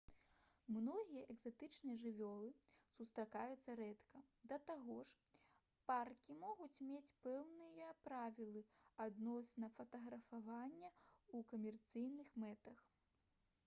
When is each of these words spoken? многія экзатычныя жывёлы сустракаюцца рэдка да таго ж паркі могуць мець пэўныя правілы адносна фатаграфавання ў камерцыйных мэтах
многія 0.75 1.25
экзатычныя 1.33 1.97
жывёлы 2.03 2.47
сустракаюцца 2.95 3.75
рэдка 3.79 4.21
да 4.53 4.57
таго 4.69 4.95
ж 5.11 5.43
паркі 5.93 6.37
могуць 6.45 6.81
мець 6.89 7.15
пэўныя 7.29 7.91
правілы 8.09 8.65
адносна 9.07 9.71
фатаграфавання 9.79 10.91
ў 10.93 11.53
камерцыйных 11.55 12.33
мэтах 12.47 12.83